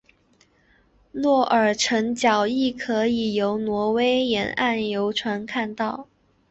[1.11, 6.07] 诺尔辰角亦可以由挪威沿岸游船看到。